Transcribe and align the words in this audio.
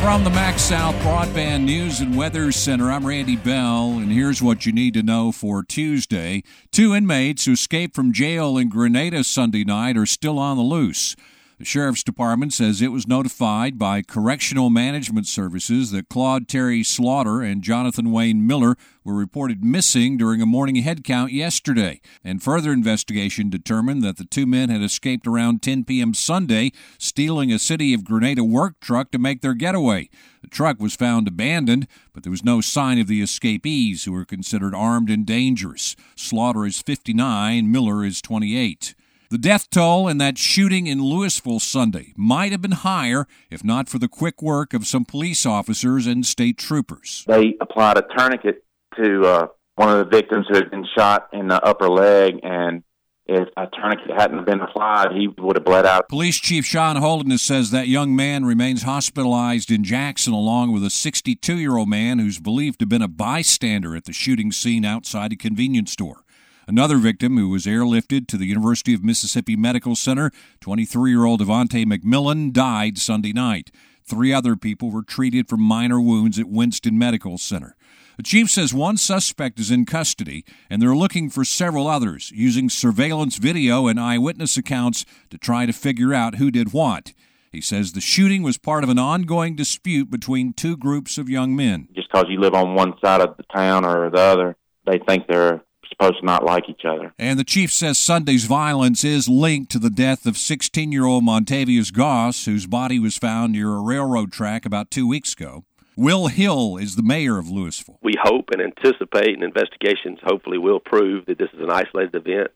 From 0.00 0.22
the 0.22 0.30
MaxxSouth 0.30 0.98
Broadband 1.00 1.64
News 1.64 2.00
and 2.00 2.16
Weather 2.16 2.52
Center, 2.52 2.92
I'm 2.92 3.06
Randy 3.06 3.34
Bell, 3.34 3.98
and 3.98 4.12
here's 4.12 4.40
what 4.40 4.64
you 4.64 4.72
need 4.72 4.94
to 4.94 5.02
know 5.02 5.32
for 5.32 5.64
Tuesday. 5.64 6.44
Two 6.70 6.94
inmates 6.94 7.46
who 7.46 7.52
escaped 7.52 7.96
from 7.96 8.12
jail 8.12 8.56
in 8.56 8.68
Grenada 8.68 9.24
Sunday 9.24 9.64
night 9.64 9.96
are 9.96 10.06
still 10.06 10.38
on 10.38 10.58
the 10.58 10.62
loose. 10.62 11.16
The 11.58 11.64
Sheriff's 11.64 12.04
Department 12.04 12.52
says 12.52 12.82
it 12.82 12.92
was 12.92 13.08
notified 13.08 13.78
by 13.78 14.02
Correctional 14.02 14.68
Management 14.68 15.26
Services 15.26 15.90
that 15.90 16.10
Claude 16.10 16.48
Terry 16.48 16.84
Slaughter 16.84 17.40
and 17.40 17.62
Jonathan 17.62 18.12
Wayne 18.12 18.46
Miller 18.46 18.76
were 19.04 19.14
reported 19.14 19.64
missing 19.64 20.18
during 20.18 20.42
a 20.42 20.46
morning 20.46 20.76
head 20.76 21.02
count 21.02 21.32
yesterday. 21.32 22.02
And 22.22 22.42
further 22.42 22.74
investigation 22.74 23.48
determined 23.48 24.02
that 24.02 24.18
the 24.18 24.26
two 24.26 24.44
men 24.44 24.68
had 24.68 24.82
escaped 24.82 25.26
around 25.26 25.62
10 25.62 25.84
p.m. 25.84 26.12
Sunday, 26.12 26.72
stealing 26.98 27.50
a 27.50 27.58
City 27.58 27.94
of 27.94 28.04
Grenada 28.04 28.44
work 28.44 28.78
truck 28.78 29.10
to 29.12 29.18
make 29.18 29.40
their 29.40 29.54
getaway. 29.54 30.10
The 30.42 30.48
truck 30.48 30.78
was 30.78 30.94
found 30.94 31.26
abandoned, 31.26 31.88
but 32.12 32.22
there 32.22 32.30
was 32.30 32.44
no 32.44 32.60
sign 32.60 32.98
of 32.98 33.06
the 33.06 33.22
escapees, 33.22 34.04
who 34.04 34.12
were 34.12 34.26
considered 34.26 34.74
armed 34.74 35.08
and 35.08 35.24
dangerous. 35.24 35.96
Slaughter 36.16 36.66
is 36.66 36.82
59, 36.82 37.72
Miller 37.72 38.04
is 38.04 38.20
28. 38.20 38.94
The 39.28 39.38
death 39.38 39.70
toll 39.70 40.06
in 40.06 40.18
that 40.18 40.38
shooting 40.38 40.86
in 40.86 41.02
Louisville 41.02 41.58
Sunday 41.58 42.12
might 42.16 42.52
have 42.52 42.62
been 42.62 42.72
higher 42.72 43.26
if 43.50 43.64
not 43.64 43.88
for 43.88 43.98
the 43.98 44.08
quick 44.08 44.40
work 44.40 44.72
of 44.72 44.86
some 44.86 45.04
police 45.04 45.44
officers 45.44 46.06
and 46.06 46.24
state 46.24 46.58
troopers. 46.58 47.24
They 47.26 47.56
applied 47.60 47.98
a 47.98 48.02
tourniquet 48.16 48.64
to 48.96 49.22
uh, 49.22 49.46
one 49.74 49.90
of 49.90 49.98
the 49.98 50.16
victims 50.16 50.46
who 50.48 50.54
had 50.54 50.70
been 50.70 50.86
shot 50.96 51.28
in 51.32 51.48
the 51.48 51.62
upper 51.62 51.88
leg, 51.88 52.40
and 52.42 52.82
if 53.26 53.48
a 53.56 53.66
tourniquet 53.66 54.12
hadn't 54.16 54.46
been 54.46 54.60
applied, 54.60 55.08
he 55.12 55.26
would 55.38 55.56
have 55.56 55.64
bled 55.64 55.84
out. 55.84 56.08
Police 56.08 56.38
Chief 56.38 56.64
Sean 56.64 56.94
Holderness 56.94 57.42
says 57.42 57.72
that 57.72 57.88
young 57.88 58.14
man 58.14 58.44
remains 58.44 58.84
hospitalized 58.84 59.70
in 59.72 59.82
Jackson, 59.82 60.32
along 60.32 60.72
with 60.72 60.84
a 60.84 60.90
62 60.90 61.56
year 61.56 61.76
old 61.76 61.88
man 61.88 62.20
who's 62.20 62.38
believed 62.38 62.78
to 62.78 62.84
have 62.84 62.90
been 62.90 63.02
a 63.02 63.08
bystander 63.08 63.96
at 63.96 64.04
the 64.04 64.12
shooting 64.12 64.52
scene 64.52 64.84
outside 64.84 65.32
a 65.32 65.36
convenience 65.36 65.92
store. 65.92 66.22
Another 66.68 66.96
victim 66.96 67.36
who 67.36 67.48
was 67.48 67.64
airlifted 67.64 68.26
to 68.26 68.36
the 68.36 68.46
University 68.46 68.92
of 68.92 69.04
Mississippi 69.04 69.54
Medical 69.54 69.94
Center, 69.94 70.32
23 70.60 71.12
year 71.12 71.24
old 71.24 71.40
Devontae 71.40 71.86
McMillan, 71.86 72.52
died 72.52 72.98
Sunday 72.98 73.32
night. 73.32 73.70
Three 74.02 74.32
other 74.32 74.56
people 74.56 74.90
were 74.90 75.04
treated 75.04 75.48
for 75.48 75.56
minor 75.56 76.00
wounds 76.00 76.40
at 76.40 76.48
Winston 76.48 76.98
Medical 76.98 77.38
Center. 77.38 77.76
The 78.16 78.24
chief 78.24 78.50
says 78.50 78.74
one 78.74 78.96
suspect 78.96 79.60
is 79.60 79.70
in 79.70 79.84
custody, 79.84 80.44
and 80.68 80.82
they're 80.82 80.96
looking 80.96 81.30
for 81.30 81.44
several 81.44 81.86
others, 81.86 82.32
using 82.34 82.68
surveillance 82.68 83.36
video 83.36 83.86
and 83.86 84.00
eyewitness 84.00 84.56
accounts 84.56 85.04
to 85.30 85.38
try 85.38 85.66
to 85.66 85.72
figure 85.72 86.12
out 86.12 86.36
who 86.36 86.50
did 86.50 86.72
what. 86.72 87.12
He 87.52 87.60
says 87.60 87.92
the 87.92 88.00
shooting 88.00 88.42
was 88.42 88.58
part 88.58 88.82
of 88.82 88.90
an 88.90 88.98
ongoing 88.98 89.54
dispute 89.54 90.10
between 90.10 90.52
two 90.52 90.76
groups 90.76 91.16
of 91.16 91.28
young 91.28 91.54
men. 91.54 91.86
Just 91.94 92.10
because 92.10 92.26
you 92.28 92.40
live 92.40 92.54
on 92.54 92.74
one 92.74 92.94
side 93.04 93.20
of 93.20 93.36
the 93.36 93.44
town 93.54 93.84
or 93.84 94.10
the 94.10 94.18
other, 94.18 94.56
they 94.84 94.98
think 94.98 95.28
they're 95.28 95.62
supposed 95.98 96.20
to 96.20 96.26
not 96.26 96.44
like 96.44 96.68
each 96.68 96.84
other. 96.84 97.12
And 97.18 97.38
the 97.38 97.44
chief 97.44 97.72
says 97.72 97.98
Sunday's 97.98 98.44
violence 98.44 99.04
is 99.04 99.28
linked 99.28 99.70
to 99.72 99.78
the 99.78 99.90
death 99.90 100.26
of 100.26 100.36
16 100.36 100.92
year 100.92 101.04
old 101.04 101.24
Montavious 101.24 101.92
Goss, 101.92 102.44
whose 102.44 102.66
body 102.66 102.98
was 102.98 103.16
found 103.16 103.52
near 103.52 103.72
a 103.72 103.80
railroad 103.80 104.32
track 104.32 104.66
about 104.66 104.90
two 104.90 105.06
weeks 105.06 105.32
ago. 105.32 105.64
Will 105.96 106.26
Hill 106.26 106.76
is 106.76 106.94
the 106.94 107.02
mayor 107.02 107.38
of 107.38 107.48
Louisville. 107.48 107.98
We 108.02 108.12
hope 108.22 108.50
and 108.52 108.60
anticipate, 108.60 109.34
and 109.34 109.42
investigations 109.42 110.18
hopefully 110.22 110.58
will 110.58 110.80
prove 110.80 111.24
that 111.26 111.38
this 111.38 111.48
is 111.54 111.60
an 111.60 111.70
isolated 111.70 112.14
event, 112.14 112.50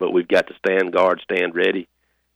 but 0.00 0.10
we've 0.10 0.26
got 0.26 0.48
to 0.48 0.54
stand 0.54 0.92
guard, 0.92 1.20
stand 1.22 1.54
ready, 1.54 1.88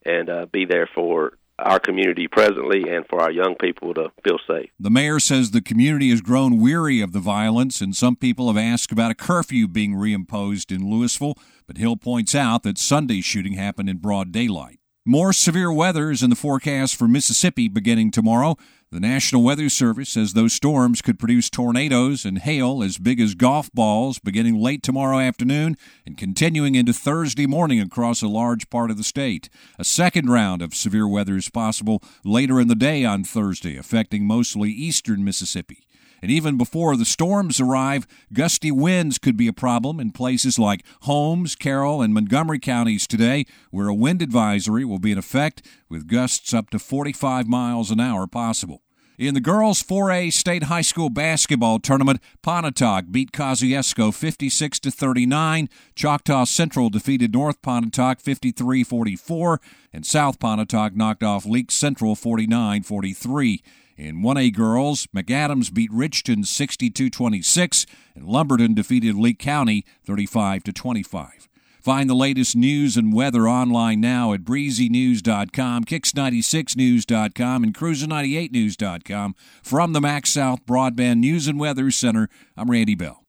and 0.05 0.31
uh, 0.31 0.47
be 0.53 0.65
there 0.65 0.89
for 0.95 1.33
our 1.59 1.79
community 1.79 2.27
presently 2.29 2.89
and 2.89 3.07
for 3.09 3.21
our 3.21 3.31
young 3.31 3.55
people 3.55 3.95
to 3.95 4.11
feel 4.23 4.39
safe. 4.47 4.71
The 4.79 4.91
mayor 4.91 5.21
says 5.21 5.51
the 5.51 5.61
community 5.61 6.11
has 6.11 6.21
grown 6.21 6.61
weary 6.61 7.01
of 7.01 7.13
the 7.13 7.21
violence, 7.21 7.81
and 7.81 7.95
some 7.95 8.17
people 8.17 8.49
have 8.49 8.57
asked 8.57 8.93
about 8.93 9.11
a 9.11 9.15
curfew 9.15 9.69
being 9.69 9.95
reimposed 9.95 10.75
in 10.75 10.91
Louisville. 10.91 11.35
But 11.67 11.79
Hill 11.79 11.97
points 11.97 12.35
out 12.35 12.63
that 12.65 12.79
Sunday's 12.79 13.25
shooting 13.25 13.55
happened 13.55 13.89
in 13.89 13.99
broad 13.99 14.33
daylight. 14.33 14.81
More 15.07 15.35
severe 15.35 15.71
weather 15.71 16.11
is 16.11 16.23
in 16.23 16.31
the 16.31 16.37
forecast 16.37 16.97
for 16.97 17.07
Mississippi 17.07 17.69
beginning 17.69 18.11
tomorrow. 18.11 18.57
The 18.91 19.01
National 19.01 19.43
Weather 19.43 19.69
Service 19.69 20.09
says 20.09 20.33
those 20.33 20.55
storms 20.55 21.03
could 21.03 21.19
produce 21.19 21.51
tornadoes 21.51 22.25
and 22.25 22.39
hail 22.39 22.83
as 22.83 22.97
big 22.97 23.21
as 23.21 23.35
golf 23.35 23.71
balls 23.73 24.19
beginning 24.19 24.57
late 24.59 24.83
tomorrow 24.83 25.19
afternoon 25.19 25.77
and 26.07 26.17
continuing 26.17 26.75
into 26.75 26.95
Thursday 26.95 27.47
morning 27.47 27.83
across 27.83 28.23
a 28.23 28.29
large 28.29 28.71
part 28.71 28.91
of 28.91 28.97
the 28.97 29.05
state. 29.05 29.51
A 29.79 29.85
second 29.85 30.31
round 30.31 30.63
of 30.63 30.75
severe 30.75 31.07
weather 31.07 31.37
is 31.37 31.51
possible 31.51 32.03
later 32.25 32.59
in 32.59 32.69
the 32.69 32.75
day 32.75 33.05
on 33.05 33.25
Thursday, 33.25 33.77
affecting 33.77 34.27
mostly 34.27 34.71
eastern 34.71 35.23
Mississippi. 35.23 35.85
And 36.25 36.31
even 36.31 36.57
before 36.57 36.97
the 36.97 37.05
storms 37.05 37.61
arrive, 37.61 38.07
gusty 38.33 38.71
winds 38.71 39.19
could 39.19 39.37
be 39.37 39.47
a 39.47 39.53
problem 39.53 40.01
in 40.01 40.11
places 40.11 40.59
like 40.59 40.83
Holmes, 41.03 41.55
Carroll, 41.55 42.01
and 42.01 42.15
Montgomery 42.15 42.59
counties 42.59 43.07
today, 43.07 43.45
where 43.71 43.89
a 43.89 43.95
wind 43.95 44.23
advisory 44.23 44.87
will 44.87 44.99
be 44.99 45.13
in 45.13 45.19
effect 45.19 45.67
with 45.91 46.09
gusts 46.09 46.55
up 46.55 46.71
to 46.71 46.79
45 46.79 47.47
miles 47.47 47.91
an 47.91 48.01
hour 48.01 48.27
possible. 48.27 48.81
In 49.19 49.35
the 49.35 49.41
girls 49.41 49.83
4A 49.83 50.33
state 50.33 50.63
high 50.63 50.81
school 50.81 51.11
basketball 51.11 51.79
tournament, 51.79 52.23
Pontotoc 52.41 53.05
beat 53.11 53.31
Kosciusko 53.31 54.15
56 54.15 54.81
to 54.81 54.91
39. 54.91 55.69
Choctaw 55.95 56.47
Central 56.47 56.89
defeated 56.89 57.35
North 57.35 57.61
Pontotoc 57.61 58.23
53-44, 58.23 59.59
and 59.93 60.07
South 60.07 60.39
Pontotoc 60.39 60.97
knocked 60.97 61.23
off 61.23 61.45
Leake 61.45 61.71
Central 61.71 62.17
49-43. 62.17 63.61
In 63.97 64.23
1A 64.23 64.53
girls, 64.53 65.07
McAdams 65.15 65.73
beat 65.73 65.91
Richton 65.91 66.45
62-26 66.45 67.87
and 68.15 68.27
Lumberton 68.27 68.75
defeated 68.75 69.15
Leake 69.15 69.39
County 69.39 69.85
35 70.05 70.65
25. 70.65 71.49
Find 71.81 72.09
the 72.09 72.15
latest 72.15 72.57
news 72.57 72.97
and 72.97 73.13
weather 73.13 73.47
online 73.47 74.01
now 74.01 74.33
at 74.33 74.41
breezynews.com, 74.41 75.85
kicks96news.com, 75.85 77.63
and 77.63 77.75
cruiser98news.com. 77.75 79.35
From 79.63 79.93
the 79.93 80.01
MaxxSouth 80.01 80.65
Broadband 80.65 81.19
News 81.19 81.47
and 81.47 81.61
Weather 81.61 81.91
Center, 81.91 82.31
I'm 82.57 82.71
Randy 82.71 82.95
Bell. 82.95 83.23